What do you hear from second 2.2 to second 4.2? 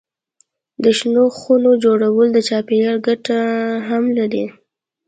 د چاپېریال ګټه هم